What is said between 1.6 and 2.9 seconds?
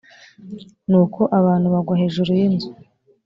bagwa hejuru yinzu